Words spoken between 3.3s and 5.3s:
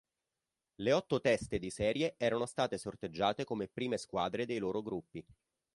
come prime squadre dei loro gruppi.